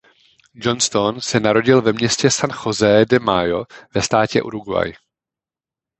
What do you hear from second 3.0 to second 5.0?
de Mayo ve státě Uruguay.